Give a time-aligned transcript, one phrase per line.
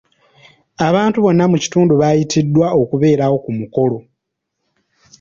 [0.87, 3.97] Abantu bonna mu kitundu baayitiddwa okubeerawo ku mukolo.